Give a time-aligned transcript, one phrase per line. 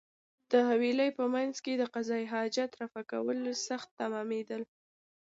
[0.51, 4.61] د حویلۍ په مېنځ کې د قضای حاجت رفع کول سخت تمامېدل.